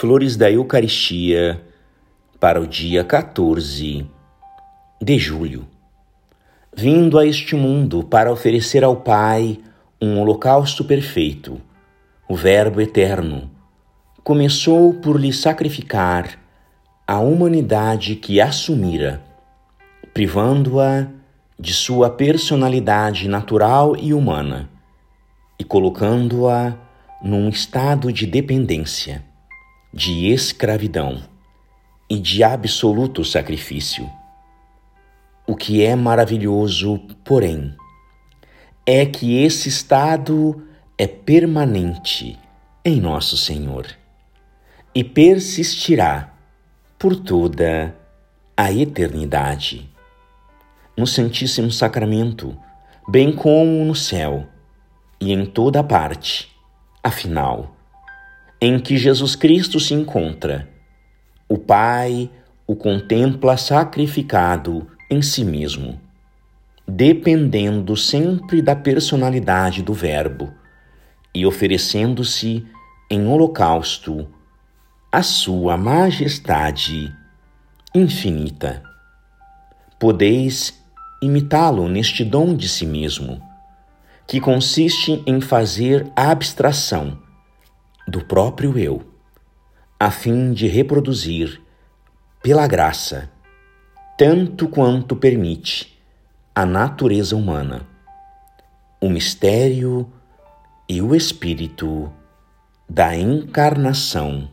Flores 0.00 0.34
da 0.34 0.50
Eucaristia 0.50 1.60
para 2.40 2.58
o 2.58 2.66
dia 2.66 3.04
14 3.04 4.06
de 4.98 5.18
julho. 5.18 5.68
Vindo 6.74 7.18
a 7.18 7.26
este 7.26 7.54
mundo 7.54 8.02
para 8.02 8.32
oferecer 8.32 8.82
ao 8.82 8.96
Pai 8.96 9.60
um 10.00 10.18
holocausto 10.18 10.86
perfeito, 10.86 11.60
o 12.26 12.34
Verbo 12.34 12.80
eterno 12.80 13.50
começou 14.24 14.94
por 14.94 15.20
lhe 15.20 15.34
sacrificar 15.34 16.38
a 17.06 17.20
humanidade 17.20 18.16
que 18.16 18.40
assumira, 18.40 19.22
privando-a 20.14 21.08
de 21.58 21.74
sua 21.74 22.08
personalidade 22.08 23.28
natural 23.28 23.94
e 23.98 24.14
humana 24.14 24.66
e 25.58 25.62
colocando-a 25.62 26.74
num 27.22 27.50
estado 27.50 28.10
de 28.10 28.24
dependência 28.24 29.28
de 29.92 30.30
escravidão 30.32 31.22
e 32.08 32.18
de 32.18 32.44
absoluto 32.44 33.24
sacrifício. 33.24 34.08
O 35.46 35.56
que 35.56 35.84
é 35.84 35.96
maravilhoso, 35.96 36.98
porém, 37.24 37.74
é 38.86 39.04
que 39.04 39.42
esse 39.42 39.68
estado 39.68 40.66
é 40.96 41.06
permanente 41.06 42.38
em 42.84 43.00
Nosso 43.00 43.36
Senhor 43.36 43.86
e 44.94 45.02
persistirá 45.02 46.32
por 46.98 47.16
toda 47.16 47.94
a 48.56 48.72
eternidade. 48.72 49.90
No 50.96 51.06
Santíssimo 51.06 51.70
Sacramento, 51.70 52.56
bem 53.08 53.34
como 53.34 53.84
no 53.84 53.94
céu 53.94 54.46
e 55.20 55.32
em 55.32 55.46
toda 55.46 55.82
parte, 55.82 56.54
afinal, 57.02 57.74
em 58.60 58.78
que 58.78 58.98
Jesus 58.98 59.34
Cristo 59.34 59.80
se 59.80 59.94
encontra. 59.94 60.68
O 61.48 61.56
Pai 61.56 62.30
o 62.66 62.76
contempla 62.76 63.56
sacrificado 63.56 64.86
em 65.10 65.22
si 65.22 65.44
mesmo, 65.44 65.98
dependendo 66.86 67.96
sempre 67.96 68.60
da 68.60 68.76
personalidade 68.76 69.82
do 69.82 69.94
Verbo 69.94 70.52
e 71.34 71.46
oferecendo-se 71.46 72.66
em 73.10 73.26
holocausto 73.26 74.28
à 75.10 75.22
Sua 75.22 75.76
Majestade 75.76 77.12
infinita. 77.94 78.82
Podeis 79.98 80.78
imitá-lo 81.22 81.88
neste 81.88 82.24
dom 82.24 82.54
de 82.54 82.68
si 82.68 82.86
mesmo, 82.86 83.42
que 84.26 84.38
consiste 84.38 85.22
em 85.26 85.40
fazer 85.40 86.06
abstração 86.14 87.18
do 88.10 88.24
próprio 88.24 88.76
eu, 88.76 89.02
a 89.98 90.10
fim 90.10 90.52
de 90.52 90.66
reproduzir, 90.66 91.62
pela 92.42 92.66
graça, 92.66 93.30
tanto 94.18 94.68
quanto 94.68 95.14
permite, 95.14 95.96
a 96.52 96.66
natureza 96.66 97.36
humana, 97.36 97.86
o 99.00 99.08
mistério 99.08 100.12
e 100.88 101.00
o 101.00 101.14
espírito 101.14 102.12
da 102.88 103.16
encarnação 103.16 104.50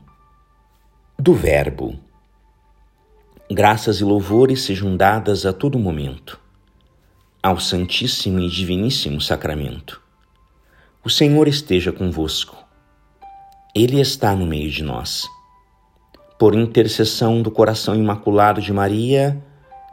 do 1.18 1.34
Verbo. 1.34 2.00
Graças 3.50 4.02
e 4.02 4.04
louvores 4.04 4.62
sejam 4.62 4.96
dadas 4.96 5.48
a 5.48 5.52
todo 5.52 5.80
momento 5.80 6.40
ao 7.42 7.60
Santíssimo 7.60 8.40
e 8.40 8.50
Diviníssimo 8.50 9.20
Sacramento. 9.20 10.00
O 11.04 11.10
Senhor 11.10 11.48
esteja 11.48 11.92
convosco. 11.92 12.67
Ele 13.78 14.02
está 14.02 14.36
no 14.36 14.44
meio 14.44 14.72
de 14.72 14.82
nós. 14.82 15.30
Por 16.40 16.56
intercessão 16.56 17.44
do 17.44 17.52
coração 17.52 17.96
imaculado 17.96 18.60
de 18.60 18.74
Maria, 18.74 19.40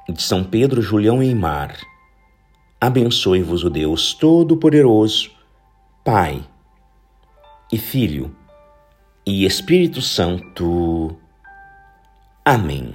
de 0.09 0.23
São 0.23 0.43
Pedro, 0.43 0.81
Julião 0.81 1.23
e 1.23 1.35
Mar, 1.35 1.77
abençoe-vos 2.81 3.63
o 3.63 3.69
Deus 3.69 4.15
Todo-Poderoso, 4.15 5.31
Pai 6.03 6.43
e 7.71 7.77
Filho 7.77 8.35
e 9.27 9.45
Espírito 9.45 10.01
Santo. 10.01 11.15
Amém. 12.43 12.95